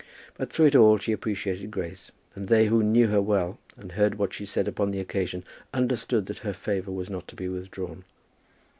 [0.35, 4.15] But, through it all, she appreciated Grace; and they who knew her well and heard
[4.15, 5.43] what she said upon the occasion,
[5.75, 8.03] understood that her favour was not to be withdrawn.